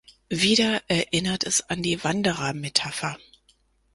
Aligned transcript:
Wieder 0.31 0.81
erinnert 0.87 1.43
es 1.43 1.61
an 1.69 1.83
die 1.83 2.03
Wanderer-Metapher. 2.03 3.19